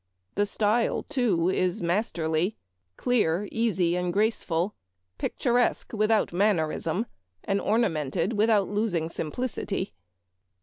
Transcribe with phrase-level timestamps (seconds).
[0.33, 2.55] The stvle, too, is masterly,
[2.97, 4.73] clear, easy, and graceful;
[5.19, 7.05] picturesque without mannerism,
[7.43, 9.93] and ornamented without losing simplicity.